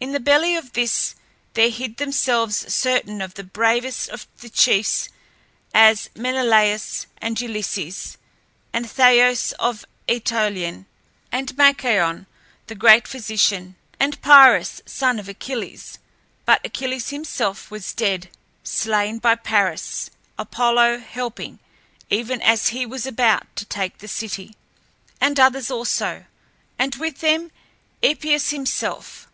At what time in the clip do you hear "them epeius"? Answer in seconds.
27.20-28.50